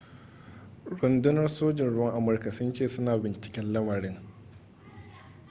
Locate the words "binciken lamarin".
3.17-4.17